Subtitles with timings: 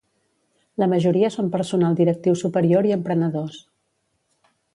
[0.83, 3.61] La majoria són personal directiu superior i emprenedors.